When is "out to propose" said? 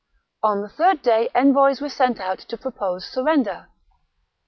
2.19-3.05